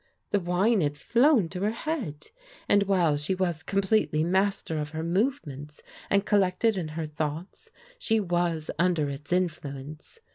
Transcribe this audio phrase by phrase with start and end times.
[0.31, 2.29] The wine had flown to her head,
[2.67, 8.19] and while she was completdy master of her movements, and collected in her thoughts, she
[8.19, 10.17] was under its influence.